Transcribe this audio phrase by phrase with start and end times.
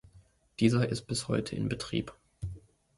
[0.59, 2.11] Dieser ist bis heute in Betrieb.